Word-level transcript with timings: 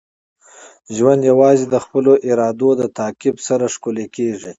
ژوند 0.95 1.21
یوازې 1.31 1.65
د 1.69 1.75
خپلو 1.85 2.11
ارادو 2.29 2.69
د 2.81 2.83
تعقیب 2.97 3.35
سره 3.47 3.65
ښکلی 3.75 4.05
کیږي. 4.15 4.49